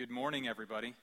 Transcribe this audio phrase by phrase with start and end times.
[0.00, 0.94] Good morning, everybody.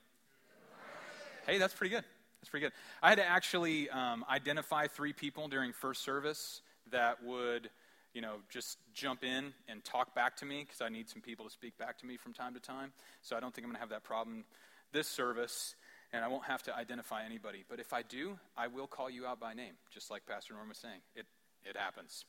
[1.46, 2.04] Hey, that's pretty good.
[2.42, 2.74] That's pretty good.
[3.04, 7.70] I had to actually um, identify three people during first service that would,
[8.16, 11.46] you know, just jump in and talk back to me because I need some people
[11.46, 12.92] to speak back to me from time to time.
[13.22, 14.46] So I don't think I'm going to have that problem
[14.92, 15.76] this service,
[16.12, 17.66] and I won't have to identify anybody.
[17.70, 20.70] But if I do, I will call you out by name, just like Pastor Norm
[20.70, 21.02] was saying.
[21.16, 21.28] It,
[21.64, 22.26] it happens.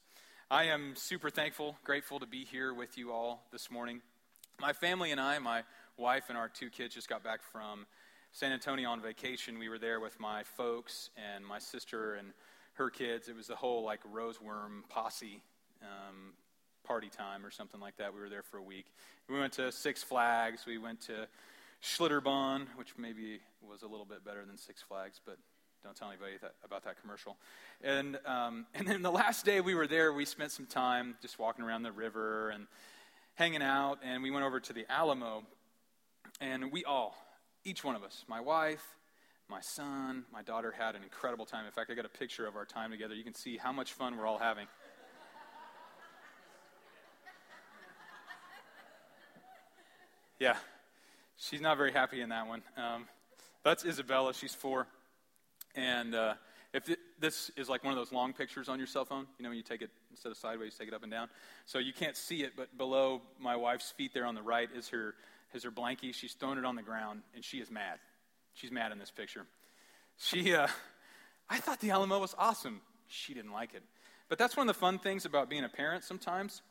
[0.51, 4.03] I am super thankful, grateful to be here with you all this morning.
[4.61, 5.63] My family and I, my
[5.99, 7.87] wife and our two kids, just got back from
[8.33, 9.59] San Antonio on vacation.
[9.59, 12.33] We were there with my folks and my sister and
[12.75, 13.29] her kids.
[13.29, 15.43] It was the whole like roseworm posse
[15.83, 16.35] um,
[16.85, 18.15] party time or something like that.
[18.15, 18.87] We were there for a week.
[19.29, 20.65] We went to Six Flags.
[20.67, 21.27] We went to
[21.83, 25.37] Schlitterbahn, which maybe was a little bit better than Six Flags, but
[25.85, 27.37] don't tell anybody that, about that commercial.
[27.83, 31.39] And um, and then the last day we were there, we spent some time just
[31.39, 32.67] walking around the river and
[33.35, 33.99] hanging out.
[34.05, 35.45] And we went over to the Alamo,
[36.41, 37.17] and we all,
[37.65, 38.97] each one of us, my wife,
[39.49, 41.65] my son, my daughter, had an incredible time.
[41.65, 43.15] In fact, I got a picture of our time together.
[43.15, 44.67] You can see how much fun we're all having.
[50.41, 50.55] Yeah,
[51.37, 52.63] she's not very happy in that one.
[52.77, 53.09] Um,
[53.65, 54.33] that's Isabella.
[54.33, 54.87] She's four.
[55.75, 56.35] And uh,
[56.73, 56.85] if
[57.19, 59.57] this is like one of those long pictures on your cell phone, you know, when
[59.57, 61.29] you take it instead of sideways, take it up and down.
[61.67, 64.89] So you can't see it, but below my wife's feet there on the right is
[64.91, 65.15] her,
[65.55, 66.15] is her blankie.
[66.15, 67.99] She's thrown it on the ground, and she is mad.
[68.55, 69.47] She's mad in this picture.
[70.17, 70.67] She, uh,
[71.49, 72.81] I thought the Alamo was awesome.
[73.07, 73.83] She didn't like it.
[74.29, 76.63] But that's one of the fun things about being a parent sometimes.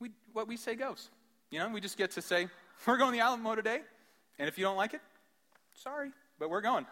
[0.00, 1.08] We, what we say goes.
[1.50, 2.48] You know, we just get to say,
[2.86, 3.80] we're going to the Alamo today,
[4.38, 5.00] and if you don't like it,
[5.74, 6.86] sorry, but we're going.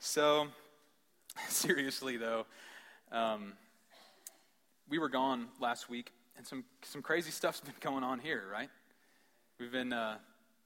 [0.00, 0.48] So,
[1.48, 2.46] seriously though,
[3.12, 3.54] um,
[4.88, 8.68] we were gone last week, and some some crazy stuff's been going on here, right?
[9.58, 10.18] We've been uh,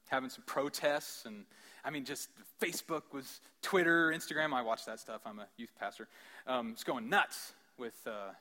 [0.09, 1.45] having some protests, and
[1.85, 2.27] I mean, just
[2.61, 4.53] Facebook was Twitter, Instagram.
[4.53, 5.21] I watch that stuff.
[5.25, 6.09] I'm a youth pastor.
[6.45, 8.31] Um, it's going nuts with uh,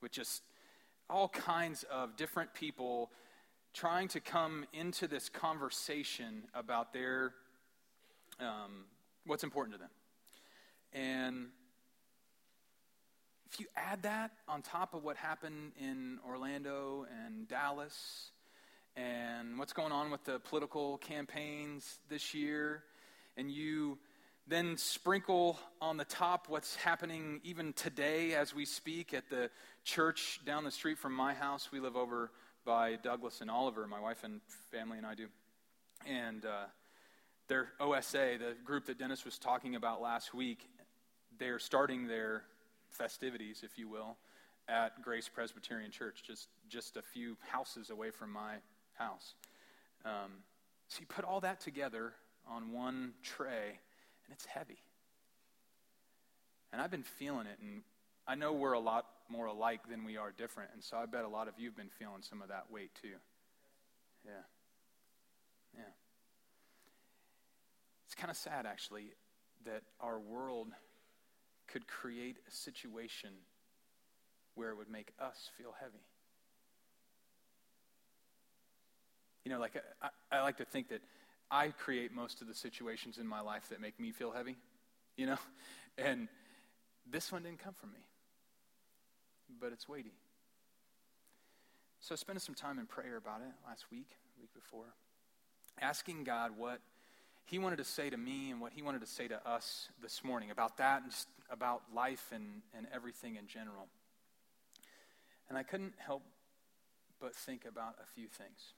[0.00, 0.42] with just
[1.10, 3.10] all kinds of different people
[3.74, 7.34] trying to come into this conversation about their
[8.40, 8.86] um,
[9.26, 9.90] what's important to them.
[10.94, 11.48] And
[13.52, 18.30] if you add that on top of what happened in Orlando and Dallas
[18.96, 22.82] and what's going on with the political campaigns this year,
[23.36, 23.98] and you
[24.46, 29.50] then sprinkle on the top what's happening even today as we speak at the
[29.84, 31.70] church down the street from my house.
[31.72, 32.32] We live over
[32.64, 34.40] by Douglas and Oliver, my wife and
[34.70, 35.26] family and I do.
[36.06, 36.64] And uh,
[37.48, 40.66] their OSA, the group that Dennis was talking about last week,
[41.38, 42.42] they're starting their
[42.88, 44.16] festivities, if you will,
[44.68, 48.56] at Grace Presbyterian Church, just, just a few houses away from my
[49.00, 49.34] house.
[50.04, 50.44] Um,
[50.88, 52.12] so you put all that together
[52.48, 53.78] on one tray,
[54.24, 54.78] and it's heavy.
[56.72, 57.82] And I've been feeling it, and
[58.26, 61.24] I know we're a lot more alike than we are different, and so I bet
[61.24, 63.16] a lot of you have been feeling some of that weight too.
[64.24, 64.44] Yeah.
[65.76, 65.82] Yeah.
[68.06, 69.12] It's kind of sad, actually,
[69.64, 70.68] that our world
[71.68, 73.30] could create a situation
[74.54, 76.02] where it would make us feel heavy.
[79.50, 81.00] You know, like I, I, like to think that
[81.50, 84.56] I create most of the situations in my life that make me feel heavy,
[85.16, 85.38] you know?
[85.98, 86.28] And
[87.10, 87.98] this one didn't come from me,
[89.60, 90.12] but it's weighty.
[91.98, 94.06] So, spending some time in prayer about it last week,
[94.40, 94.94] week before,
[95.80, 96.78] asking God what
[97.44, 100.22] he wanted to say to me and what he wanted to say to us this
[100.22, 103.88] morning about that and just about life and, and everything in general.
[105.48, 106.22] And I couldn't help
[107.20, 108.74] but think about a few things.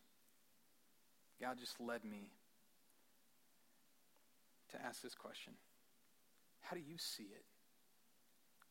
[1.43, 2.31] God just led me
[4.71, 5.55] to ask this question
[6.61, 7.45] How do you see it?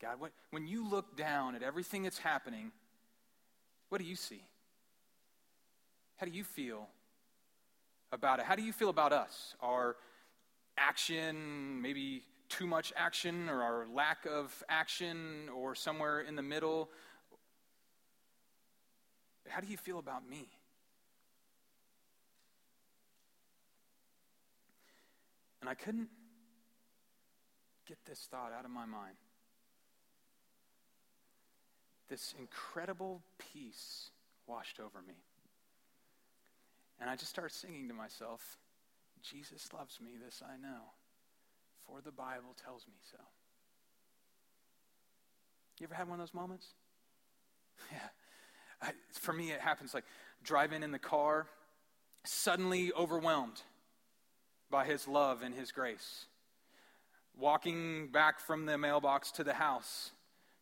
[0.00, 0.16] God,
[0.50, 2.72] when you look down at everything that's happening,
[3.90, 4.42] what do you see?
[6.16, 6.88] How do you feel
[8.10, 8.46] about it?
[8.46, 9.54] How do you feel about us?
[9.60, 9.96] Our
[10.76, 16.88] action, maybe too much action, or our lack of action, or somewhere in the middle?
[19.46, 20.48] How do you feel about me?
[25.62, 26.08] And I couldn't
[27.86, 29.14] get this thought out of my mind.
[32.10, 34.10] This incredible peace
[34.48, 35.14] washed over me.
[37.00, 38.58] And I just started singing to myself,
[39.22, 40.82] Jesus loves me, this I know,
[41.86, 43.18] for the Bible tells me so.
[45.78, 46.66] You ever had one of those moments?
[47.90, 47.98] Yeah.
[48.80, 50.04] I, for me, it happens like
[50.42, 51.46] driving in the car,
[52.24, 53.62] suddenly overwhelmed.
[54.72, 56.26] By his love and his grace.
[57.38, 60.10] Walking back from the mailbox to the house,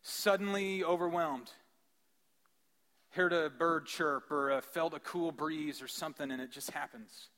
[0.03, 1.49] suddenly overwhelmed.
[3.11, 7.29] Heard a bird chirp or felt a cool breeze or something, and it just happens.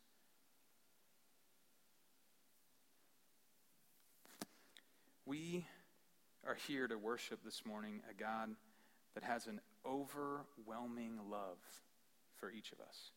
[5.25, 5.65] We
[6.45, 8.49] are here to worship this morning a God
[9.13, 11.57] that has an overwhelming love
[12.39, 13.11] for each of us.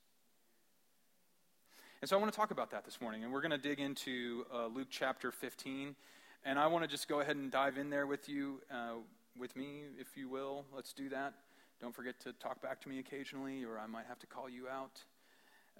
[2.03, 3.81] And so I want to talk about that this morning, and we're going to dig
[3.81, 5.97] into uh, Luke chapter 15.
[6.45, 8.97] And I want to just go ahead and dive in there with you, uh,
[9.39, 10.67] with me, if you will.
[10.75, 11.33] Let's do that.
[11.81, 14.69] Don't forget to talk back to me occasionally, or I might have to call you
[14.69, 15.03] out.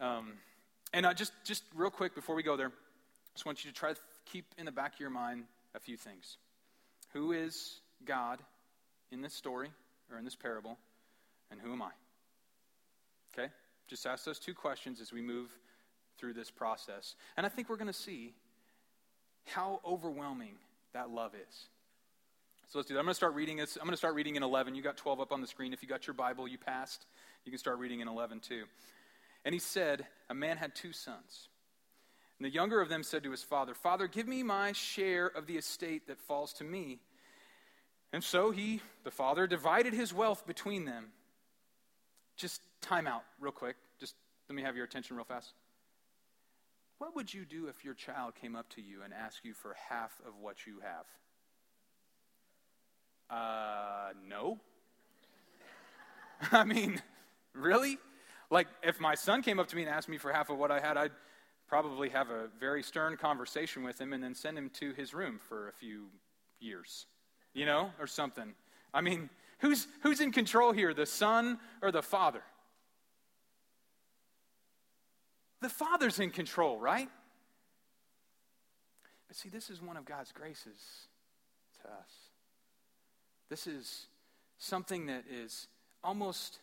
[0.01, 0.33] Um,
[0.95, 3.77] and I just, just real quick before we go there, I just want you to
[3.77, 6.39] try to keep in the back of your mind a few things.
[7.13, 8.41] Who is God
[9.13, 9.69] in this story
[10.11, 10.79] or in this parable,
[11.51, 11.91] and who am I?
[13.35, 13.53] Okay?
[13.87, 15.51] Just ask those two questions as we move
[16.19, 17.15] through this process.
[17.37, 18.35] And I think we're going to see
[19.45, 20.57] how overwhelming
[20.93, 21.67] that love is.
[22.69, 23.01] So let's do that.
[23.01, 23.77] I'm going to start reading this.
[23.77, 24.75] I'm going to start reading in 11.
[24.75, 25.73] You got 12 up on the screen.
[25.73, 27.07] If you got your Bible, you passed.
[27.45, 28.65] You can start reading in 11 too.
[29.45, 31.49] And he said, A man had two sons.
[32.39, 35.47] And the younger of them said to his father, Father, give me my share of
[35.47, 36.99] the estate that falls to me.
[38.13, 41.07] And so he, the father, divided his wealth between them.
[42.37, 43.77] Just time out, real quick.
[43.99, 44.17] Just
[44.49, 45.53] let me have your attention real fast.
[46.99, 49.77] What would you do if your child came up to you and asked you for
[49.89, 51.07] half of what you have?
[53.29, 54.59] Uh, no.
[56.53, 57.03] I mean,
[57.53, 57.99] really?
[58.51, 60.71] Like, if my son came up to me and asked me for half of what
[60.71, 61.13] I had, I'd
[61.69, 65.39] probably have a very stern conversation with him and then send him to his room
[65.49, 66.07] for a few
[66.61, 67.07] years,
[67.53, 68.55] you know, or something.
[68.95, 69.29] I mean,
[69.59, 72.43] who's, who's in control here, the son or the father?
[75.67, 77.09] The father's in control, right?
[79.27, 81.09] But see, this is one of God's graces
[81.83, 82.13] to us.
[83.49, 84.07] This is
[84.59, 85.67] something that is
[86.05, 86.61] almost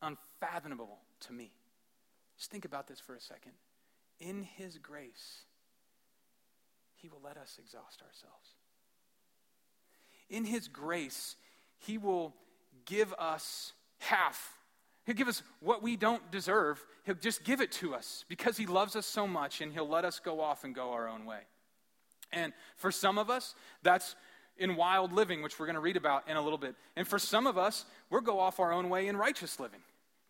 [0.00, 0.96] unfathomable
[1.26, 1.52] to me.
[2.38, 3.52] Just think about this for a second
[4.18, 5.42] in His grace,
[6.94, 8.54] He will let us exhaust ourselves.
[10.30, 11.36] In His grace,
[11.76, 12.32] He will
[12.86, 14.57] give us half.
[15.08, 16.84] He'll give us what we don't deserve.
[17.04, 20.04] He'll just give it to us because He loves us so much and He'll let
[20.04, 21.38] us go off and go our own way.
[22.30, 24.16] And for some of us, that's
[24.58, 26.74] in wild living, which we're going to read about in a little bit.
[26.94, 29.80] And for some of us, we'll go off our own way in righteous living.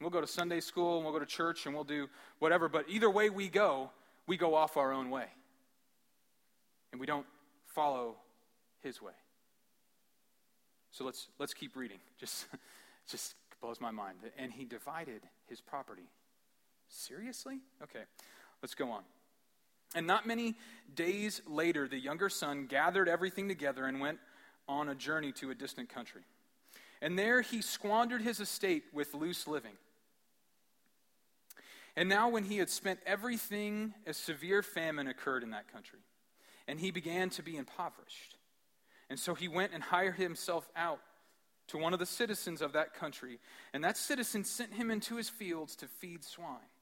[0.00, 2.08] We'll go to Sunday school and we'll go to church and we'll do
[2.38, 3.90] whatever, but either way we go,
[4.28, 5.26] we go off our own way.
[6.92, 7.26] And we don't
[7.66, 8.14] follow
[8.80, 9.14] his way.
[10.92, 11.98] So let's let's keep reading.
[12.20, 12.46] Just
[13.10, 14.18] just blows my mind.
[14.36, 16.08] And he divided his property.
[16.88, 17.58] Seriously?
[17.82, 18.04] Okay.
[18.62, 19.02] Let's go on.
[19.94, 20.56] And not many
[20.94, 24.18] days later, the younger son gathered everything together and went
[24.68, 26.22] on a journey to a distant country.
[27.00, 29.72] And there he squandered his estate with loose living.
[31.96, 35.98] And now, when he had spent everything, a severe famine occurred in that country,
[36.68, 38.36] and he began to be impoverished.
[39.10, 41.00] And so he went and hired himself out
[41.68, 43.38] to one of the citizens of that country,
[43.72, 46.72] and that citizen sent him into his fields to feed swine.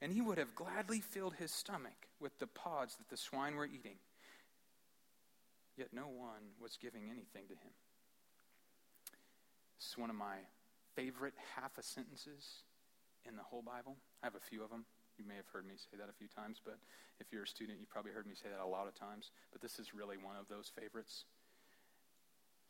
[0.00, 3.66] And he would have gladly filled his stomach with the pods that the swine were
[3.66, 3.96] eating,
[5.76, 7.72] yet no one was giving anything to him.
[9.78, 10.36] This is one of my
[10.94, 12.62] favorite half a sentences
[13.26, 13.96] in the whole Bible.
[14.22, 14.84] I have a few of them.
[15.18, 16.78] You may have heard me say that a few times, but
[17.20, 19.30] if you're a student, you've probably heard me say that a lot of times.
[19.52, 21.24] But this is really one of those favorites.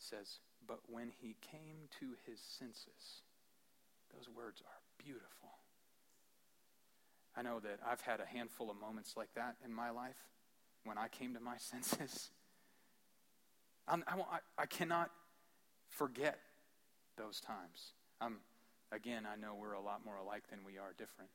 [0.02, 3.23] Says, But when he came to his senses,
[4.12, 5.50] those words are beautiful.
[7.37, 10.16] I know that I've had a handful of moments like that in my life
[10.85, 12.30] when I came to my senses.
[13.88, 15.11] I, I, I cannot
[15.88, 16.38] forget
[17.16, 17.92] those times.
[18.21, 18.38] I'm
[18.92, 21.30] Again, I know we're a lot more alike than we are different.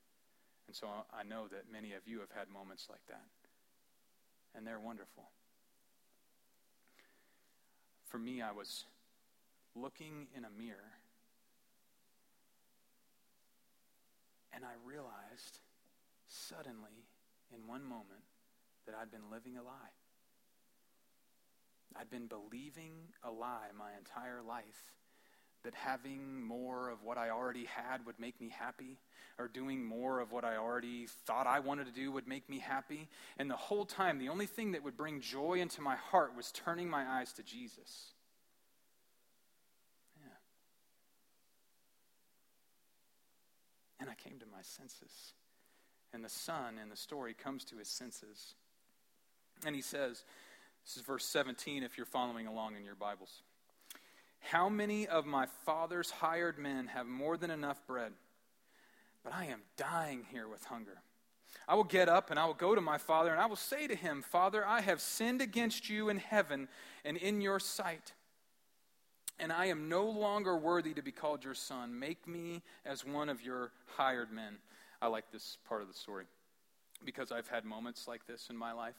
[0.67, 3.25] And so I know that many of you have had moments like that.
[4.53, 5.25] And they're wonderful.
[8.07, 8.85] For me, I was
[9.75, 10.97] looking in a mirror
[14.53, 15.59] and I realized
[16.27, 17.05] suddenly,
[17.53, 18.23] in one moment,
[18.85, 19.93] that I'd been living a lie.
[21.95, 24.93] I'd been believing a lie my entire life
[25.67, 28.99] that having more of what I already had would make me happy,
[29.37, 32.59] or doing more of what I already thought I wanted to do would make me
[32.59, 33.09] happy.
[33.37, 36.53] And the whole time, the only thing that would bring joy into my heart was
[36.53, 38.13] turning my eyes to Jesus.
[40.21, 40.29] Yeah.
[43.99, 45.33] And I came to my senses.
[46.13, 48.55] And the son in the story comes to his senses.
[49.65, 50.23] And he says,
[50.85, 53.41] this is verse 17 if you're following along in your Bibles.
[54.39, 58.13] How many of my father's hired men have more than enough bread?
[59.23, 61.01] But I am dying here with hunger.
[61.67, 63.87] I will get up and I will go to my father and I will say
[63.87, 66.67] to him, Father, I have sinned against you in heaven
[67.03, 68.13] and in your sight.
[69.39, 71.97] And I am no longer worthy to be called your son.
[71.99, 74.57] Make me as one of your hired men.
[75.01, 76.25] I like this part of the story
[77.05, 78.95] because I've had moments like this in my life.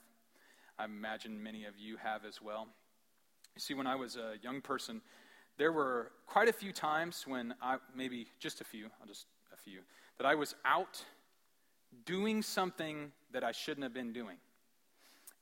[0.78, 2.68] I imagine many of you have as well.
[3.56, 5.00] You see, when I was a young person,
[5.58, 9.56] there were quite a few times when I, maybe just a few, I'll just a
[9.56, 9.80] few,
[10.16, 11.04] that I was out
[12.06, 14.36] doing something that I shouldn't have been doing.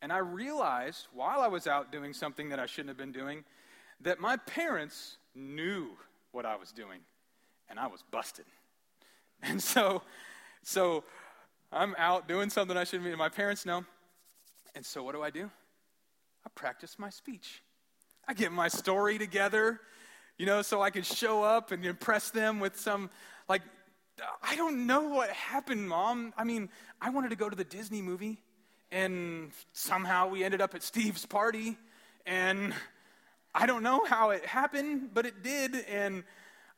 [0.03, 3.45] And I realized while I was out doing something that I shouldn't have been doing
[4.03, 5.89] that my parents knew
[6.33, 7.01] what I was doing
[7.69, 8.47] and I was busted.
[9.43, 10.01] And so
[10.63, 11.05] so
[11.71, 13.85] I'm out doing something I shouldn't be and my parents know.
[14.75, 15.51] And so what do I do?
[16.45, 17.63] I practice my speech.
[18.27, 19.81] I get my story together,
[20.39, 23.11] you know, so I could show up and impress them with some
[23.49, 23.63] like
[24.43, 26.33] I don't know what happened, mom.
[26.37, 28.39] I mean, I wanted to go to the Disney movie,
[28.91, 31.77] and somehow we ended up at Steve's party,
[32.25, 32.73] and
[33.55, 36.25] I don't know how it happened, but it did, and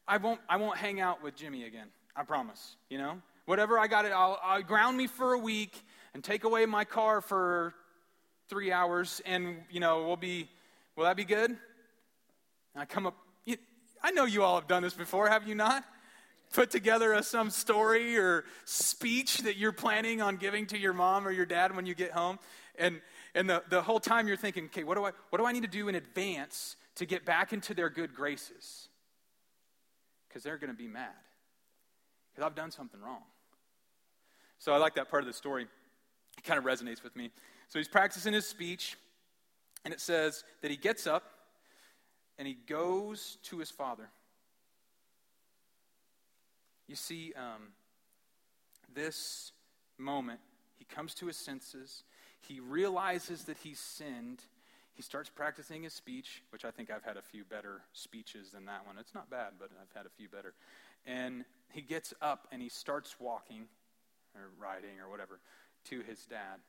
[0.06, 1.88] I won't, I won't hang out with Jimmy again.
[2.16, 3.20] I promise, you know?
[3.46, 5.80] Whatever I got it, I'll, I'll ground me for a week
[6.14, 7.74] and take away my car for
[8.48, 10.48] three hours, and, you know, we'll be,
[10.96, 11.50] will that be good?
[11.50, 11.58] And
[12.76, 13.16] I come up,
[14.02, 15.84] I know you all have done this before, have you not?
[16.52, 21.26] put together a, some story or speech that you're planning on giving to your mom
[21.26, 22.38] or your dad when you get home.
[22.78, 23.00] And,
[23.34, 25.62] and the, the whole time you're thinking, okay, what do, I, what do I need
[25.62, 28.88] to do in advance to get back into their good graces?
[30.28, 31.10] Because they're going to be mad.
[32.32, 33.22] Because I've done something wrong.
[34.58, 35.66] So I like that part of the story.
[36.36, 37.30] It kind of resonates with me.
[37.68, 38.96] So he's practicing his speech,
[39.84, 41.24] and it says that he gets up
[42.38, 44.08] and he goes to his father.
[46.86, 47.72] You see, um,
[48.94, 49.52] this
[49.98, 50.40] moment,
[50.78, 52.04] he comes to his senses.
[52.40, 54.40] He realizes that he's sinned.
[54.94, 58.64] He starts practicing his speech, which I think I've had a few better speeches than
[58.66, 58.96] that one.
[58.98, 60.54] It's not bad, but I've had a few better.
[61.04, 63.66] And he gets up and he starts walking,
[64.34, 65.40] or riding, or whatever,
[65.90, 66.60] to his dad.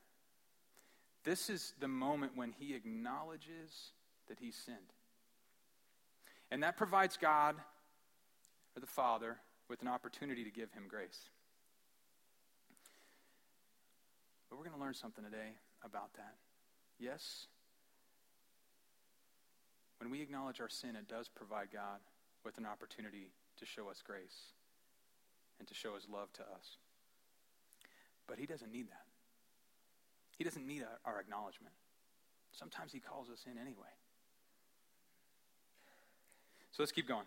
[1.24, 3.92] This is the moment when he acknowledges
[4.28, 4.78] that he's sinned.
[6.52, 7.56] And that provides God,
[8.76, 9.38] or the Father,
[9.70, 11.30] with an opportunity to give him grace.
[14.50, 16.36] But we're going to learn something today about that.
[17.00, 17.48] Yes,
[20.00, 22.00] when we acknowledge our sin, it does provide God
[22.44, 24.54] with an opportunity to show us grace
[25.60, 26.78] and to show his love to us.
[28.28, 29.06] But he doesn't need that.
[30.38, 31.74] He doesn't need our acknowledgement.
[32.52, 33.92] Sometimes he calls us in anyway.
[36.80, 37.26] So let's keep going.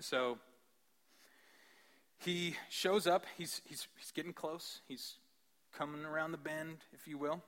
[0.00, 0.36] So,
[2.18, 3.24] he shows up.
[3.38, 4.80] He's, he's, he's getting close.
[4.88, 5.14] He's
[5.72, 7.40] coming around the bend, if you will.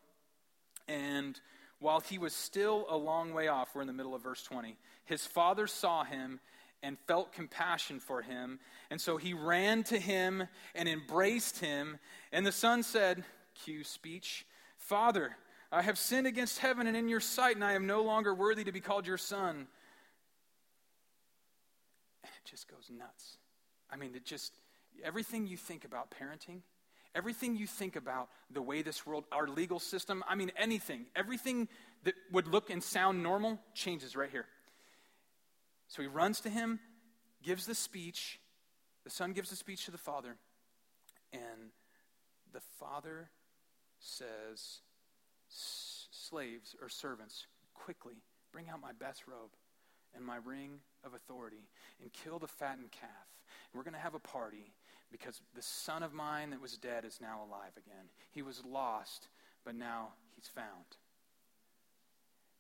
[0.87, 1.41] And
[1.81, 4.77] while he was still a long way off, we're in the middle of verse 20,
[5.05, 6.39] his father saw him
[6.81, 8.61] and felt compassion for him.
[8.89, 10.47] And so he ran to him
[10.77, 11.99] and embraced him.
[12.31, 13.25] And the son said,
[13.57, 14.47] cue speech,
[14.77, 15.37] Father,
[15.73, 18.63] I have sinned against heaven and in your sight, and I am no longer worthy
[18.63, 19.67] to be called your son.
[22.45, 23.39] Just goes nuts.
[23.91, 24.53] I mean, it just,
[25.03, 26.61] everything you think about parenting,
[27.15, 31.69] everything you think about the way this world, our legal system, I mean, anything, everything
[32.05, 34.47] that would look and sound normal changes right here.
[35.89, 36.81] So he runs to him,
[37.43, 38.41] gives the speech.
[39.05, 40.37] The son gives the speech to the father.
[41.33, 41.71] And
[42.53, 43.31] the father
[43.99, 44.81] says,
[45.49, 48.15] Slaves or servants, quickly
[48.53, 49.51] bring out my best robe
[50.15, 51.69] and my ring of authority
[52.01, 53.11] and kill the fattened calf.
[53.75, 54.73] we're going to have a party
[55.11, 58.07] because the son of mine that was dead is now alive again.
[58.31, 59.29] He was lost,
[59.65, 60.85] but now he's found.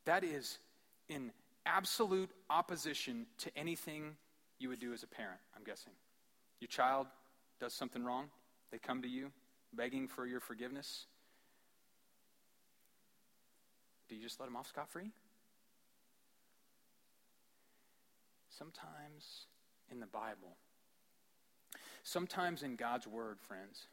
[0.05, 0.59] That is
[1.09, 1.33] in
[1.67, 4.17] absolute opposition to anything
[4.59, 5.93] you would do as a parent, I'm guessing.
[6.61, 7.07] Your child
[7.61, 8.27] does something wrong,
[8.71, 9.31] they come to you
[9.77, 11.07] begging for your forgiveness.
[14.09, 15.11] Do you just let them off scot free?
[18.57, 19.47] Sometimes
[19.91, 20.57] in the Bible,
[22.03, 23.89] sometimes in God's Word, friends,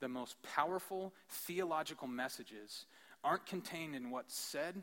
[0.00, 2.86] the most powerful theological messages
[3.22, 4.82] aren't contained in what's said,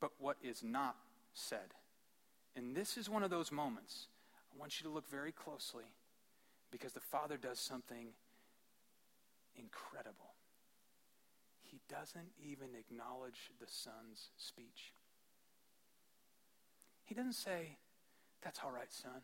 [0.00, 0.96] but what is not
[1.32, 1.74] said.
[2.56, 4.08] And this is one of those moments.
[4.52, 5.84] I want you to look very closely
[6.70, 8.08] because the Father does something
[9.56, 10.34] incredible.
[11.62, 14.92] He doesn't even acknowledge the Son's speech.
[17.10, 17.76] He doesn't say,
[18.40, 19.20] That's all right, son.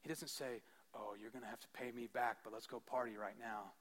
[0.00, 0.62] He doesn't say,
[0.94, 3.72] Oh, you're going to have to pay me back, but let's go party right now.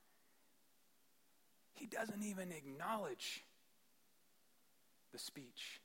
[1.75, 3.43] He doesn't even acknowledge
[5.13, 5.79] the speech.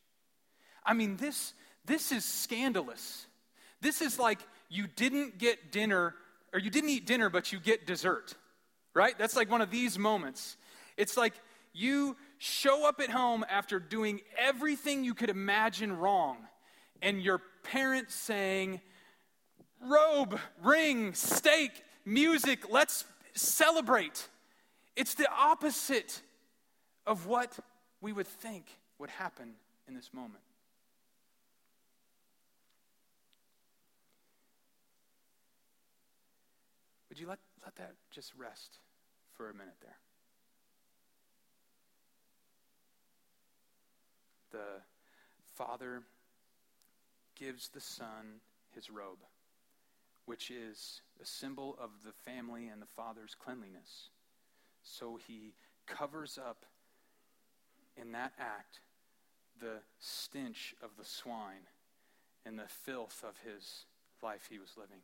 [0.86, 1.52] I mean, this,
[1.84, 3.26] this is scandalous.
[3.82, 4.40] This is like
[4.70, 6.14] you didn't get dinner,
[6.54, 8.32] or you didn't eat dinner, but you get dessert,
[8.94, 9.16] right?
[9.18, 10.56] That's like one of these moments.
[10.96, 11.34] It's like
[11.74, 16.38] you show up at home after doing everything you could imagine wrong,
[17.02, 18.80] and your parents saying,
[19.80, 21.72] robe, ring, steak,
[22.06, 23.04] music, let's
[23.34, 24.28] celebrate.
[24.96, 26.22] It's the opposite
[27.06, 27.58] of what
[28.00, 28.66] we would think
[28.98, 29.54] would happen
[29.88, 30.42] in this moment.
[37.08, 38.78] Would you let, let that just rest
[39.36, 39.96] for a minute there?
[44.52, 44.82] The
[45.56, 46.02] Father
[47.42, 48.40] gives the Son
[48.72, 49.18] his robe,
[50.26, 54.10] which is a symbol of the family and the Father's cleanliness.
[54.84, 55.54] So he
[55.86, 56.64] covers up
[57.96, 58.78] in that act
[59.60, 61.66] the stench of the swine
[62.46, 63.86] and the filth of his
[64.22, 65.00] life he was living.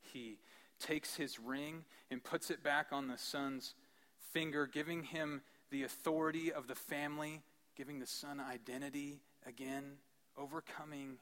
[0.00, 0.38] He
[0.80, 3.74] takes his ring and puts it back on the son's
[4.32, 7.42] finger, giving him the authority of the family,
[7.76, 9.98] giving the son identity again,
[10.36, 11.18] overcoming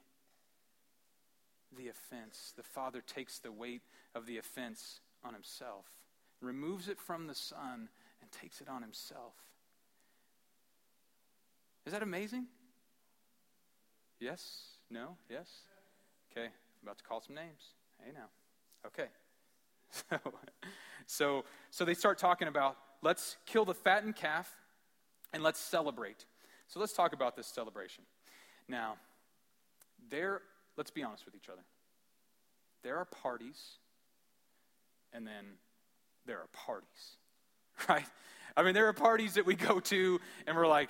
[1.77, 2.53] the offense.
[2.55, 3.81] The father takes the weight
[4.15, 5.85] of the offense on himself,
[6.41, 7.89] removes it from the son,
[8.21, 9.33] and takes it on himself.
[11.85, 12.45] Is that amazing?
[14.19, 14.77] Yes?
[14.89, 15.17] No?
[15.29, 15.49] Yes?
[16.31, 17.73] Okay, I'm about to call some names.
[18.03, 18.29] Hey now.
[18.85, 19.07] Okay.
[20.09, 20.17] So,
[21.05, 24.51] so, so they start talking about let's kill the fattened calf
[25.33, 26.25] and let's celebrate.
[26.67, 28.03] So let's talk about this celebration.
[28.67, 28.95] Now,
[30.09, 30.41] there,
[30.77, 31.61] let's be honest with each other.
[32.83, 33.77] There are parties,
[35.13, 35.45] and then
[36.25, 37.17] there are parties,
[37.89, 38.05] right?
[38.55, 40.89] I mean, there are parties that we go to, and we're like,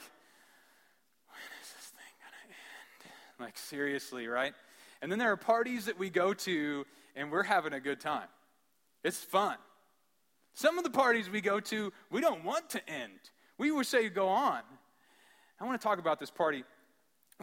[1.27, 3.13] when is this thing going to end?
[3.39, 4.53] Like, seriously, right?
[5.01, 8.27] And then there are parties that we go to, and we're having a good time.
[9.03, 9.57] It's fun.
[10.53, 13.19] Some of the parties we go to, we don't want to end.
[13.57, 14.61] We would say go on.
[15.59, 16.63] I want to talk about this party.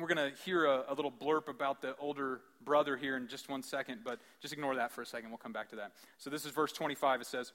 [0.00, 3.48] We're going to hear a, a, little blurb about the older brother here in just
[3.48, 5.28] one second, but just ignore that for a second.
[5.30, 5.92] We'll come back to that.
[6.18, 7.20] So, this is verse 25.
[7.20, 7.52] It says,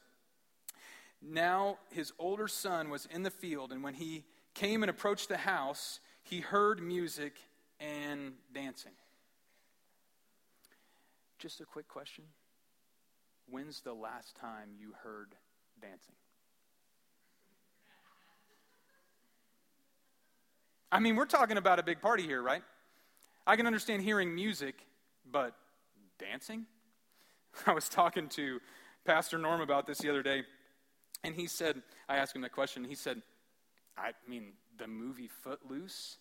[1.22, 5.38] Now his older son was in the field, and when he came and approached the
[5.38, 7.34] house, he heard music
[7.80, 8.94] and dancing.
[11.40, 12.26] Just a quick question
[13.50, 15.36] When's the last time you heard
[15.82, 16.16] dancing?
[20.96, 22.64] I mean, we're talking about a big party here, right?
[23.46, 24.76] I can understand hearing music,
[25.30, 25.54] but
[26.18, 26.66] dancing?
[27.68, 28.62] I was talking to
[29.04, 30.44] Pastor Norm about this the other day,
[31.26, 33.22] and he said, I asked him that question, he said,
[33.98, 36.16] I mean, the movie Footloose?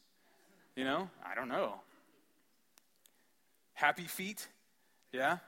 [0.75, 1.75] You know, I don't know.
[3.75, 4.49] Happy Feet?
[5.13, 5.39] Yeah?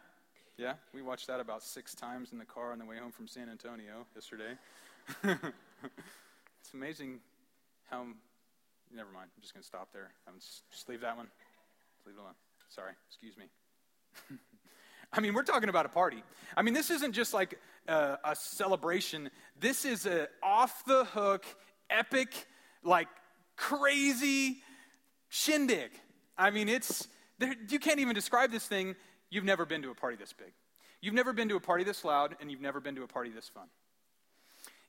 [0.57, 3.27] Yeah, we watched that about six times in the car on the way home from
[3.27, 4.53] San Antonio yesterday.
[5.25, 7.19] it's amazing
[7.91, 8.07] how.
[8.95, 9.31] Never mind.
[9.37, 10.13] I'm just going to stop there.
[10.27, 11.27] I'm just leave that one.
[11.97, 12.35] Just leave it alone.
[12.69, 12.93] Sorry.
[13.09, 13.47] Excuse me.
[15.13, 16.23] I mean, we're talking about a party.
[16.57, 19.31] I mean, this isn't just like a, a celebration.
[19.59, 21.45] This is a off the hook,
[21.91, 22.47] epic,
[22.83, 23.09] like
[23.57, 24.63] crazy
[25.29, 25.91] shindig.
[26.37, 27.07] I mean, it's
[27.39, 28.97] there, you can't even describe this thing
[29.31, 30.53] You've never been to a party this big.
[31.01, 33.31] You've never been to a party this loud, and you've never been to a party
[33.31, 33.67] this fun.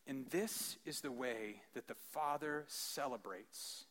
[0.05, 3.85] And this is the way that the Father celebrates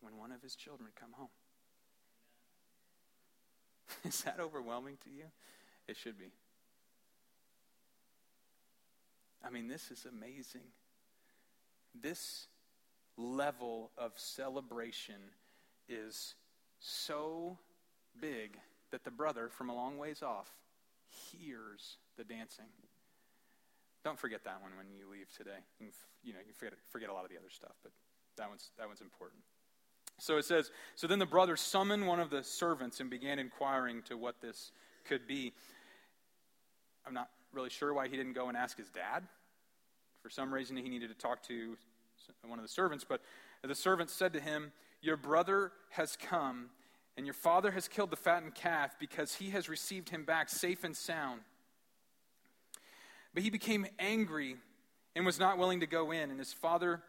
[0.00, 1.28] when one of his children come home.
[4.04, 5.24] Is that overwhelming to you?
[5.86, 6.32] It should be.
[9.44, 10.66] I mean, this is amazing.
[11.98, 12.48] This
[13.16, 15.20] level of celebration
[15.88, 16.34] is
[16.80, 17.56] so
[18.20, 18.58] big
[18.90, 20.50] that the brother from a long ways off
[21.08, 22.66] hears the dancing.
[24.04, 25.64] Don't forget that one when you leave today.
[25.78, 27.92] You, can, you know, you forget, forget a lot of the other stuff, but
[28.36, 29.42] that one's, that one's important.
[30.18, 34.02] So it says, So then the brother summoned one of the servants and began inquiring
[34.02, 34.72] to what this
[35.04, 35.52] could be.
[37.06, 39.24] I'm not really sure why he didn't go and ask his dad.
[40.22, 41.76] For some reason, he needed to talk to
[42.44, 43.22] one of the servants, but
[43.62, 46.70] the servant said to him, Your brother has come
[47.16, 50.84] and your father has killed the fattened calf because he has received him back safe
[50.84, 51.40] and sound.
[53.34, 54.56] But he became angry
[55.16, 56.30] and was not willing to go in.
[56.30, 57.02] And his father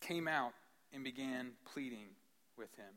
[0.00, 0.52] came out
[0.92, 2.06] and began pleading
[2.56, 2.94] with him.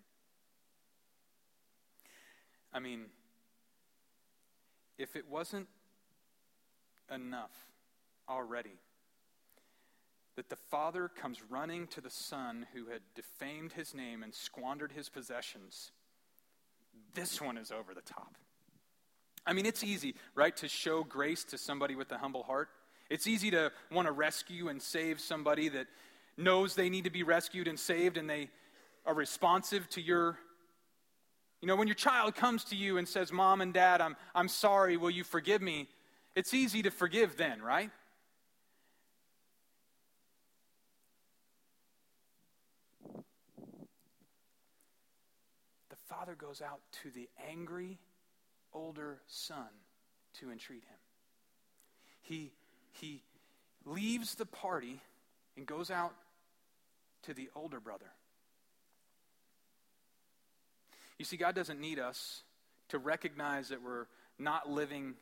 [2.73, 3.05] I mean,
[4.97, 5.67] if it wasn't
[7.13, 7.51] enough
[8.27, 8.77] already
[10.35, 14.91] that the father comes running to the son who had defamed his name and squandered
[14.91, 15.91] his possessions,
[17.13, 18.35] this one is over the top.
[19.45, 22.69] I mean, it's easy, right, to show grace to somebody with a humble heart.
[23.09, 25.87] It's easy to want to rescue and save somebody that
[26.37, 28.49] knows they need to be rescued and saved and they
[29.09, 30.37] are responsive to your
[31.61, 34.47] you know, when your child comes to you and says, Mom and Dad, I'm, I'm
[34.47, 35.89] sorry, will you forgive me?
[36.33, 37.89] It's easy to forgive then, right?
[45.89, 47.99] The father goes out to the angry
[48.71, 49.67] older son
[50.39, 50.99] to entreat him.
[52.21, 52.53] He,
[52.93, 53.23] he
[53.83, 55.01] leaves the party
[55.57, 56.13] and goes out
[57.23, 58.11] to the older brother.
[61.19, 62.41] You see, God doesn't need us
[62.87, 64.07] to recognize that we're
[64.39, 65.13] not living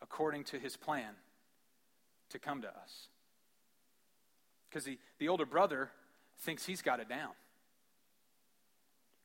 [0.00, 1.10] according to his plan
[2.30, 3.08] to come to us.
[4.68, 5.90] Because the, the older brother
[6.40, 7.30] thinks he's got it down.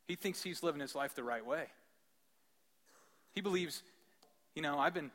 [0.07, 1.65] He thinks he's living his life the right way.
[3.35, 3.83] He believes,
[4.55, 5.11] you know, I've been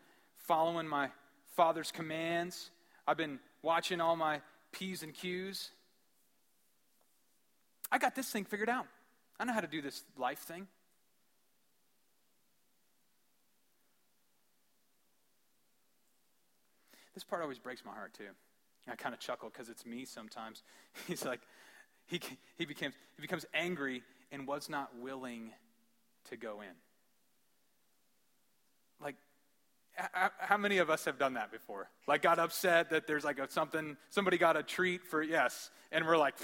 [0.47, 1.11] following my
[1.57, 2.71] father's commands,
[3.07, 4.41] I've been watching all my
[4.73, 5.71] P's and Q's.
[7.91, 8.87] I got this thing figured out.
[9.41, 10.67] I know how to do this life thing.
[17.19, 18.29] This part always breaks my heart too.
[18.89, 20.63] I kind of chuckle because it's me sometimes.
[21.09, 21.41] He's like,
[22.07, 22.21] he,
[22.57, 25.51] he, becomes, he becomes angry and was not willing
[26.31, 26.77] to go in.
[29.03, 29.17] Like,
[30.39, 31.91] how many of us have done that before?
[32.07, 36.07] Like, got upset that there's like a, something, somebody got a treat for, yes, and
[36.07, 36.37] we're like,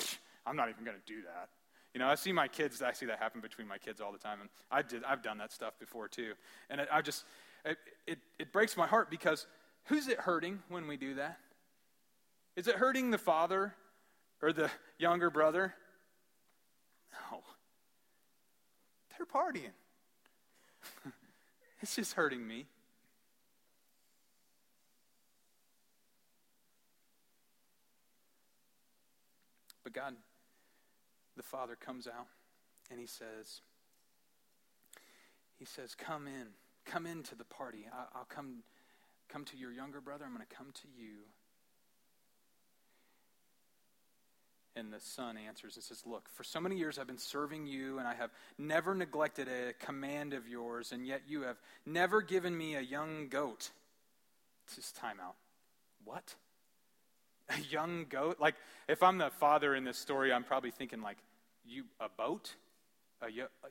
[0.44, 1.50] I'm not even going to do that.
[1.94, 4.18] You know, I see my kids, I see that happen between my kids all the
[4.18, 6.32] time, and I did, I've done that stuff before too.
[6.68, 7.22] And it, I just,
[7.64, 9.46] it, it, it breaks my heart because
[9.85, 11.38] Who's it hurting when we do that?
[12.57, 13.75] Is it hurting the father
[14.40, 15.75] or the younger brother?
[17.31, 17.40] No.
[19.16, 19.73] They're partying.
[21.81, 22.66] it's just hurting me.
[29.83, 30.14] But God,
[31.37, 32.27] the Father, comes out
[32.90, 33.61] and He says,
[35.59, 36.49] He says, Come in.
[36.87, 37.87] Come into the party.
[37.92, 38.62] I, will come
[39.28, 41.18] come to your younger brother, I'm going to come to you.
[44.76, 47.98] And the son answers and says, Look, for so many years I've been serving you,
[47.98, 51.56] and I have never neglected a command of yours, and yet you have
[51.87, 53.70] never given me a young goat.
[54.74, 55.37] Just time out.
[56.04, 56.34] What?
[57.50, 58.38] A young goat?
[58.40, 58.56] Like,
[58.88, 61.18] if I'm the father in this story, I'm probably thinking, like,
[61.64, 62.54] you a boat?
[63.22, 63.28] A,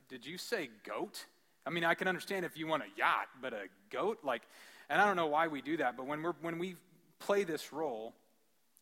[0.08, 1.26] did you say goat?
[1.66, 4.18] I mean, I can understand if you want a yacht, but a goat?
[4.22, 4.42] Like,
[4.88, 6.76] and I don't know why we do that, but when, we're, when we
[7.18, 8.14] play this role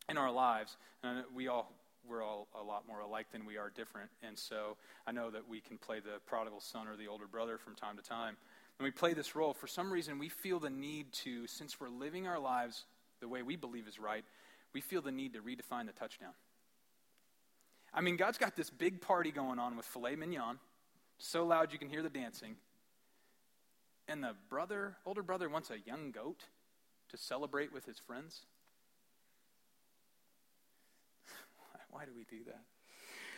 [0.08, 1.72] in our lives, and we all,
[2.08, 4.10] we're all a lot more alike than we are different.
[4.22, 7.58] And so I know that we can play the prodigal son or the older brother
[7.58, 8.36] from time to time.
[8.78, 11.88] When we play this role, for some reason, we feel the need to, since we're
[11.88, 12.84] living our lives
[13.20, 14.24] the way we believe is right,
[14.72, 16.32] we feel the need to redefine the touchdown.
[17.94, 20.58] I mean, God's got this big party going on with filet mignon,
[21.18, 22.56] so loud you can hear the dancing
[24.12, 26.42] and the brother, older brother, wants a young goat
[27.08, 28.44] to celebrate with his friends?
[31.90, 32.60] Why do we do that?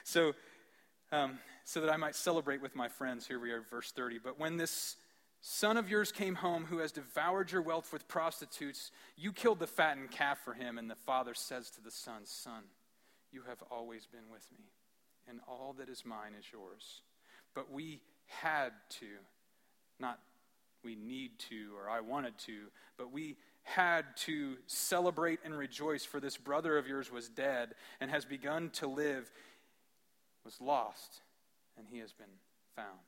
[0.03, 0.33] So,
[1.13, 3.25] um, so that I might celebrate with my friends.
[3.25, 4.19] Here we are, verse 30.
[4.19, 4.97] But when this
[5.41, 9.69] son of yours came home who has devoured your wealth with prostitutes, you killed the
[9.69, 10.77] fattened calf for him.
[10.77, 12.65] And the father says to the son, Son,
[13.31, 14.65] you have always been with me,
[15.29, 17.03] and all that is mine is yours.
[17.55, 19.07] But we had to,
[20.01, 20.19] not
[20.85, 22.67] we need to or I wanted to,
[22.97, 28.11] but we had to celebrate and rejoice for this brother of yours was dead and
[28.11, 29.31] has begun to live,
[30.45, 31.23] was lost,
[31.79, 32.27] and he has been
[32.77, 32.99] found.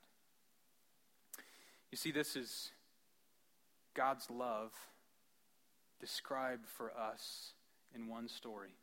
[1.90, 2.70] You see, this is
[3.94, 4.72] God's love
[6.00, 7.52] described for us
[7.94, 8.74] in one story.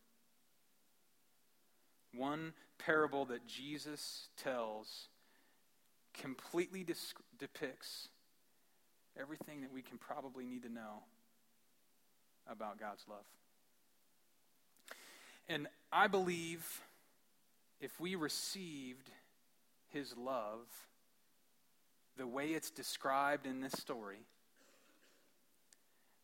[2.16, 5.08] One parable that Jesus tells
[6.14, 6.86] completely
[7.40, 8.10] depicts
[9.20, 11.04] everything that we can probably need to know
[12.50, 13.26] about God's love.
[15.48, 16.82] And I believe
[17.80, 19.10] if we received
[19.90, 20.68] his love
[22.18, 24.20] the way it's described in this story,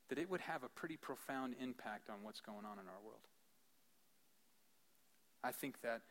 [0.10, 3.19] that it would have a pretty profound impact on what's going on in our world.
[5.43, 6.02] I think that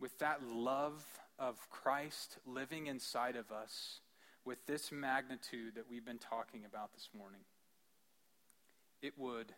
[0.00, 1.04] with that love
[1.38, 4.00] of Christ living inside of us,
[4.44, 7.42] with this magnitude that we've been talking about this morning,
[9.00, 9.52] it would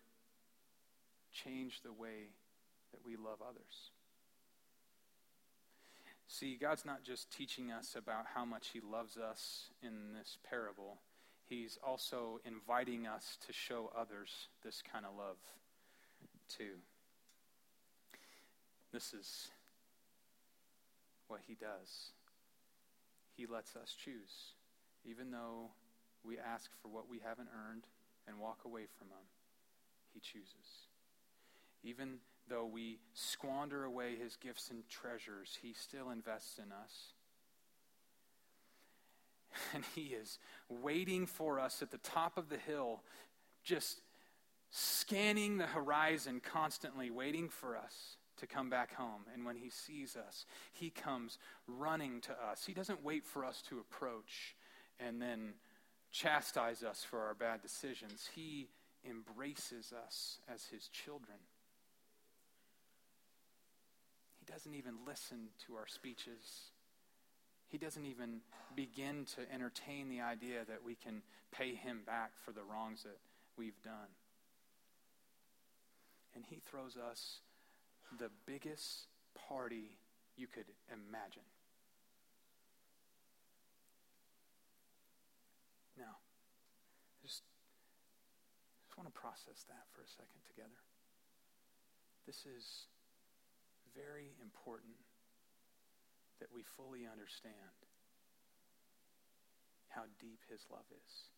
[1.33, 2.31] change the way
[2.93, 3.91] that we love others.
[6.27, 10.99] See, God's not just teaching us about how much He loves us in this parable,
[11.47, 15.37] He's also inviting us to show others this kind of love,
[16.49, 16.79] too.
[18.93, 19.49] This is
[21.29, 22.13] what He does.
[23.37, 24.55] He lets us choose,
[25.05, 25.71] even though
[26.25, 27.85] we ask for what we haven't earned
[28.27, 29.27] and walk away from Him.
[30.13, 30.89] He chooses.
[31.83, 37.13] Even though we squander away his gifts and treasures, he still invests in us.
[39.73, 43.05] And he is waiting for us at the top of the hill,
[43.63, 44.01] just
[44.71, 49.23] scanning the horizon constantly, waiting for us to come back home.
[49.33, 51.39] And when he sees us, he comes
[51.69, 52.67] running to us.
[52.67, 54.57] He doesn't wait for us to approach
[55.01, 55.55] and then
[56.13, 58.29] chastise us for our bad decisions.
[58.35, 58.69] He
[59.09, 61.39] embraces us as his children.
[64.39, 66.71] He doesn't even listen to our speeches.
[67.69, 68.41] He doesn't even
[68.77, 73.19] begin to entertain the idea that we can pay him back for the wrongs that
[73.57, 74.15] we've done.
[76.35, 77.39] And he throws us
[78.19, 79.07] the biggest
[79.49, 79.97] party
[80.37, 81.43] you could imagine.
[85.97, 86.17] Now,
[87.23, 87.43] just,
[88.95, 90.79] just want to process that for a second together.
[92.31, 92.87] This is
[93.91, 94.95] very important
[96.39, 97.75] that we fully understand
[99.91, 101.35] how deep his love is,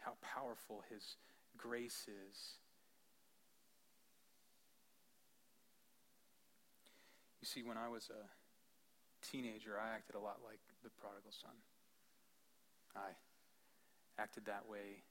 [0.00, 1.20] how powerful his
[1.58, 2.56] grace is.
[7.42, 8.24] You see, when I was a
[9.20, 11.60] teenager, I acted a lot like the prodigal son.
[12.96, 13.12] I
[14.16, 15.04] acted that way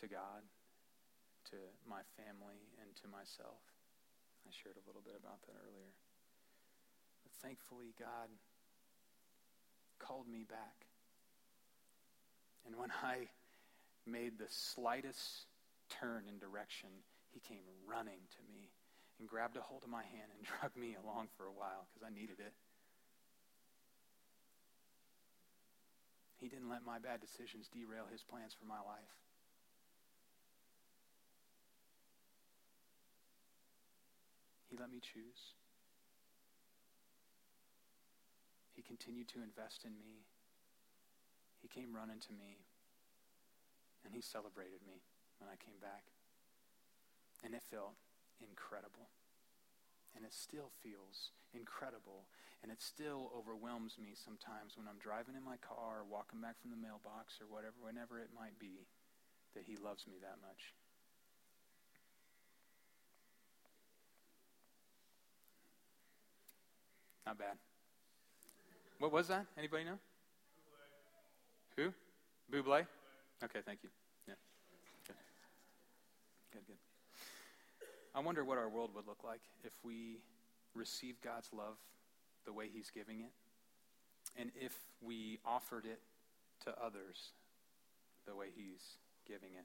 [0.00, 0.42] to God,
[1.52, 1.58] to
[1.88, 3.60] my family, and to myself.
[4.46, 5.92] I shared a little bit about that earlier.
[7.22, 8.32] But thankfully, God
[10.00, 10.88] called me back.
[12.66, 13.28] And when I
[14.06, 15.46] made the slightest
[15.88, 16.88] turn in direction,
[17.30, 18.72] he came running to me
[19.18, 22.06] and grabbed a hold of my hand and dragged me along for a while because
[22.06, 22.56] I needed it.
[26.40, 29.12] He didn't let my bad decisions derail his plans for my life.
[34.70, 35.58] He let me choose.
[38.70, 40.22] He continued to invest in me.
[41.58, 42.62] He came running to me.
[44.06, 45.02] And he celebrated me
[45.42, 46.06] when I came back.
[47.42, 47.98] And it felt
[48.38, 49.10] incredible.
[50.14, 52.30] And it still feels incredible.
[52.62, 56.62] And it still overwhelms me sometimes when I'm driving in my car or walking back
[56.62, 58.86] from the mailbox or whatever, whenever it might be,
[59.58, 60.78] that he loves me that much.
[67.26, 67.56] Not bad.
[68.98, 69.46] What was that?
[69.56, 69.98] Anybody know?
[71.76, 71.92] Who?
[72.52, 72.86] Buble?
[73.42, 73.88] Okay, thank you.
[74.28, 74.34] Yeah.
[75.06, 75.16] Good.
[76.52, 76.76] Good, good.
[78.14, 80.18] I wonder what our world would look like if we
[80.74, 81.76] received God's love
[82.44, 83.30] the way He's giving it,
[84.36, 86.00] and if we offered it
[86.64, 87.32] to others
[88.26, 89.64] the way He's giving it.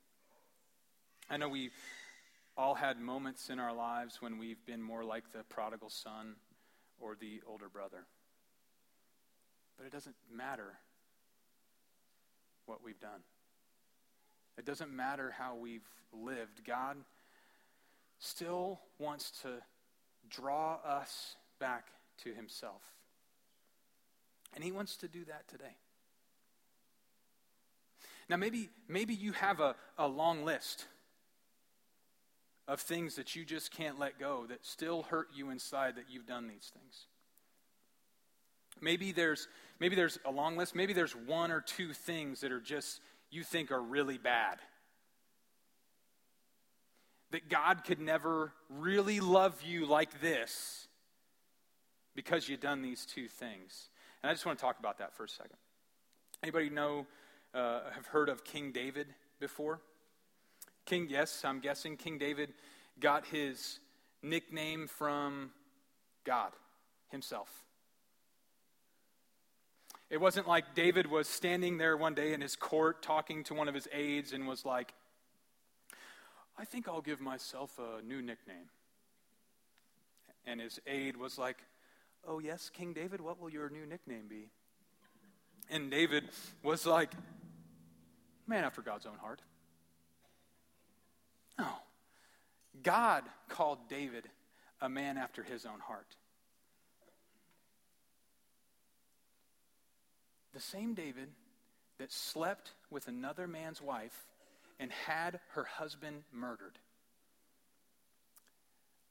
[1.30, 1.74] I know we've
[2.58, 6.36] all had moments in our lives when we've been more like the prodigal son
[6.99, 8.05] or the older brother.
[9.77, 10.79] But it doesn't matter
[12.65, 13.21] what we've done.
[14.58, 16.63] It doesn't matter how we've lived.
[16.65, 16.97] God
[18.19, 19.62] still wants to
[20.29, 21.88] draw us back
[22.23, 22.81] to Himself.
[24.53, 25.75] And He wants to do that today.
[28.29, 30.86] Now, maybe, maybe you have a, a long list
[32.67, 36.25] of things that you just can't let go that still hurt you inside that you've
[36.25, 37.06] done these things.
[38.82, 39.47] Maybe there's
[39.80, 42.99] maybe there's a long list, maybe there's one or two things that are just
[43.30, 44.58] you think are really bad.
[47.32, 50.88] That God could never really love you like this
[52.15, 53.89] because you've done these two things.
[54.23, 55.58] And I just want to talk about that for a second.
[56.41, 57.06] Anybody know,
[57.54, 59.08] uh, have heard of King David
[59.39, 59.82] before?
[60.86, 62.54] King, yes, I'm guessing King David
[63.00, 63.80] got his
[64.21, 65.52] nickname from
[66.24, 66.52] God
[67.10, 67.50] himself.
[70.10, 73.67] It wasn't like David was standing there one day in his court talking to one
[73.67, 74.93] of his aides and was like,
[76.58, 78.69] I think I'll give myself a new nickname.
[80.45, 81.58] And his aide was like,
[82.28, 84.50] Oh, yes, King David, what will your new nickname be?
[85.69, 86.24] And David
[86.63, 87.12] was like,
[88.48, 89.41] Man after God's own heart.
[91.58, 91.68] No.
[92.84, 94.28] God called David
[94.82, 96.15] a man after his own heart.
[100.54, 101.30] The same David
[101.98, 104.26] that slept with another man's wife
[104.80, 106.78] and had her husband murdered.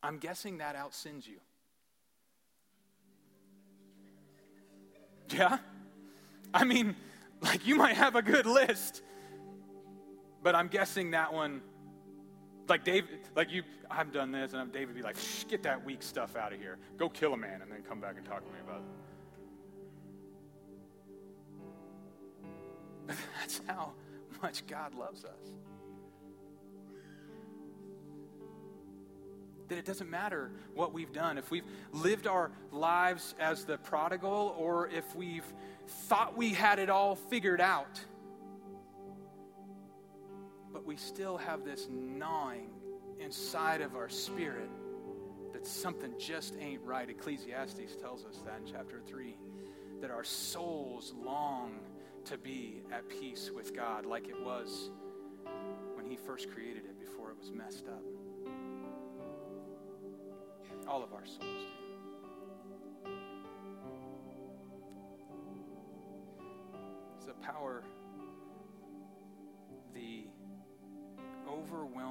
[0.03, 1.41] I'm guessing that outsins you.
[5.31, 5.59] Yeah?
[6.53, 6.95] I mean,
[7.41, 9.03] like you might have a good list,
[10.43, 11.63] but I'm guessing that one,
[12.69, 15.17] like David, like you, I've done this, and David be like,
[15.49, 16.79] get that weak stuff out of here.
[16.97, 18.81] Go kill a man, and then come back and talk to me about
[23.09, 23.17] it.
[23.41, 23.93] That's how
[24.43, 25.53] much God loves us.
[29.69, 31.39] That it doesn't matter what we've done.
[31.39, 35.47] If we've lived our lives as the prodigal, or if we've
[35.87, 38.01] thought we had it all figured out,
[40.95, 42.69] we still have this gnawing
[43.19, 44.71] inside of our spirit
[45.53, 47.11] that something just ain't right.
[47.11, 49.37] Ecclesiastes tells us that in chapter 3
[50.01, 51.81] that our souls long
[52.27, 54.93] to be at peace with God like it was
[55.97, 58.05] when He first created it before it was messed up.
[60.87, 63.11] All of our souls do.
[67.17, 67.83] It's the power,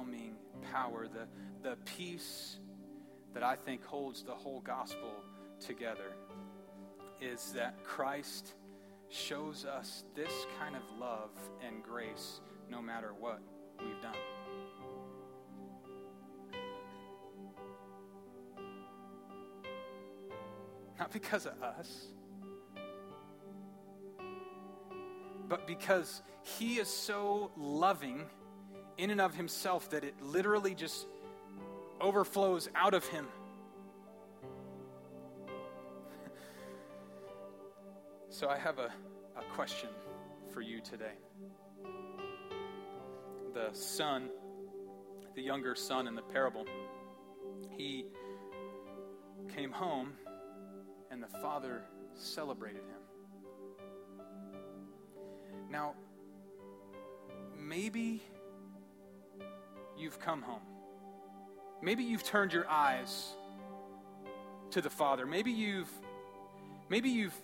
[0.04, 0.34] overwhelming
[0.72, 2.58] power, the, the peace
[3.32, 5.10] that I think holds the whole gospel
[5.60, 6.16] together
[7.20, 8.54] is that Christ
[9.08, 11.30] shows us this kind of love
[11.66, 12.40] and grace
[12.70, 13.40] no matter what
[13.78, 14.14] we've done.
[20.98, 22.06] Not because of us,
[25.48, 28.26] but because He is so loving
[28.98, 31.06] in and of Himself that it literally just
[32.00, 33.26] overflows out of Him.
[38.30, 38.90] So I have a,
[39.36, 39.90] a question
[40.52, 41.12] for you today.
[43.54, 44.28] The son,
[45.36, 46.64] the younger son in the parable,
[47.76, 48.06] he
[49.54, 50.14] came home
[51.10, 54.24] and the father celebrated him.
[55.70, 55.94] Now,
[57.56, 58.22] maybe
[60.04, 60.60] you've come home.
[61.80, 63.32] Maybe you've turned your eyes
[64.72, 65.24] to the Father.
[65.24, 65.90] Maybe you've
[66.90, 67.34] maybe you've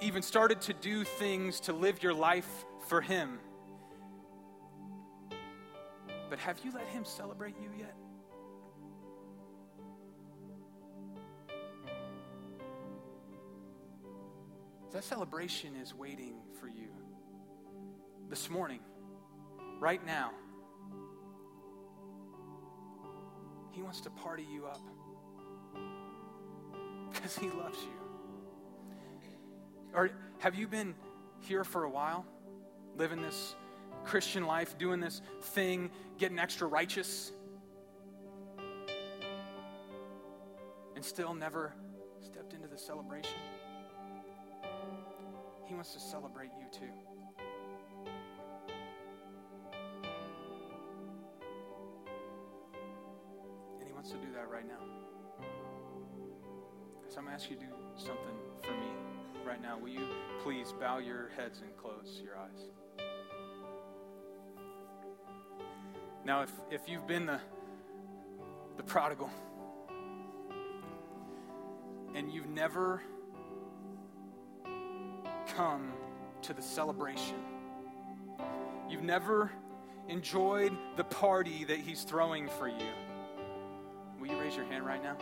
[0.00, 2.48] even started to do things to live your life
[2.86, 3.40] for him.
[6.30, 7.94] But have you let him celebrate you yet?
[14.92, 16.90] That celebration is waiting for you
[18.28, 18.80] this morning,
[19.80, 20.30] right now.
[23.72, 24.80] He wants to party you up
[27.12, 28.00] because he loves you.
[29.94, 30.94] Or have you been
[31.40, 32.24] here for a while,
[32.96, 33.54] living this
[34.04, 37.32] Christian life, doing this thing, getting extra righteous,
[40.94, 41.72] and still never
[42.20, 43.38] stepped into the celebration?
[45.66, 46.92] He wants to celebrate you too.
[57.30, 58.88] To ask you to do something for me
[59.46, 59.78] right now.
[59.78, 60.06] Will you
[60.42, 62.70] please bow your heads and close your eyes?
[66.24, 67.40] Now, if, if you've been the,
[68.76, 69.30] the prodigal
[72.14, 73.02] and you've never
[75.56, 75.92] come
[76.42, 77.36] to the celebration.
[78.88, 79.50] You've never
[80.08, 82.90] enjoyed the party that He's throwing for you.
[84.18, 85.16] Will you raise your hand right now?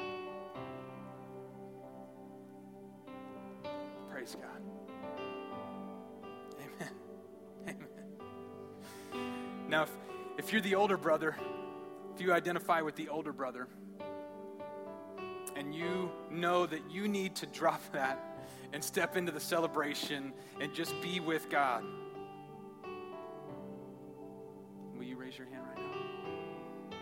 [10.39, 11.37] If, you're the older brother,
[12.15, 13.69] if you identify with the older brother,
[15.57, 18.25] and you know that you need to drop that
[18.73, 21.85] and step into the celebration and just be with God.
[24.97, 26.99] Will you raise your hand right now?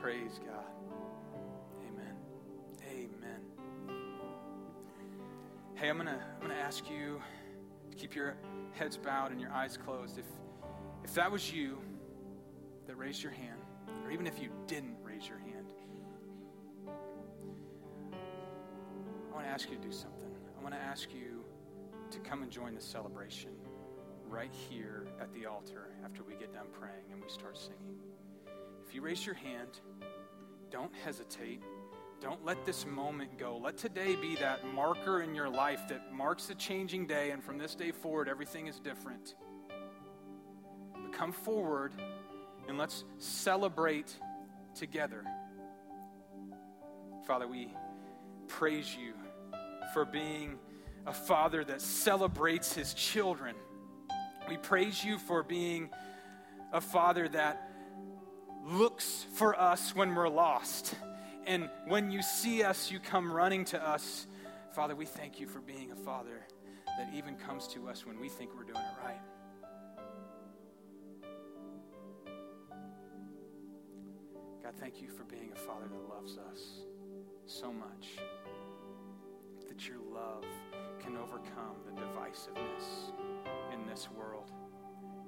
[0.00, 0.64] Praise God.
[1.88, 2.14] Amen.
[2.90, 3.40] Amen.
[5.74, 7.20] Hey, I'm going to I'm going to ask you
[7.90, 8.36] to keep your
[8.72, 10.18] heads bowed and your eyes closed.
[10.18, 10.26] If
[11.04, 11.78] if that was you
[12.88, 13.60] that raised your hand,
[14.02, 15.74] or even if you didn't raise your hand,
[19.30, 20.30] I want to ask you to do something.
[20.58, 21.44] I want to ask you
[22.10, 23.50] to come and join the celebration
[24.26, 27.98] right here at the altar after we get done praying and we start singing.
[28.86, 29.80] If you raise your hand,
[30.70, 31.62] don't hesitate.
[32.22, 33.58] Don't let this moment go.
[33.58, 37.58] Let today be that marker in your life that marks a changing day, and from
[37.58, 39.34] this day forward, everything is different.
[40.94, 41.92] But come forward
[42.68, 44.14] and let's celebrate
[44.74, 45.24] together.
[47.26, 47.74] Father, we
[48.46, 49.14] praise you
[49.92, 50.58] for being
[51.06, 53.56] a father that celebrates his children.
[54.48, 55.90] We praise you for being
[56.72, 57.70] a father that
[58.64, 60.94] looks for us when we're lost.
[61.46, 64.26] And when you see us, you come running to us.
[64.74, 66.46] Father, we thank you for being a father
[66.98, 69.20] that even comes to us when we think we're doing it right.
[74.68, 76.82] God, thank you for being a father that loves us
[77.46, 78.18] so much
[79.66, 80.44] that your love
[81.00, 83.14] can overcome the divisiveness
[83.72, 84.52] in this world,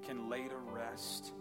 [0.07, 1.33] can lay to rest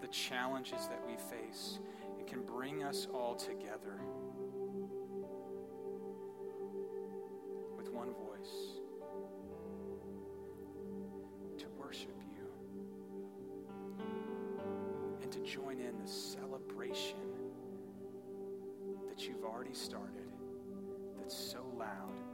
[0.00, 1.80] the challenges that we face,
[2.16, 3.98] and can bring us all together
[19.58, 20.30] already started
[21.18, 22.27] that's so loud